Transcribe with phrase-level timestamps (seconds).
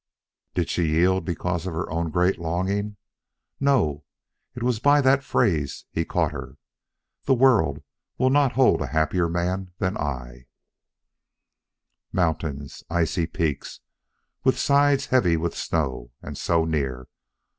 [0.55, 2.97] Did she yield because of her own great longing?
[3.59, 4.03] No,
[4.55, 6.57] it was by that phrase he caught her:
[7.25, 7.83] The world
[8.17, 10.47] will not hold a happier man than I.
[12.11, 12.83] Mountains!
[12.89, 13.81] Icy peaks,
[14.43, 16.09] with sides heavy with snow!
[16.23, 17.07] And so near!